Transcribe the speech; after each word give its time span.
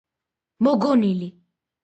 მოგონილი 0.67 1.31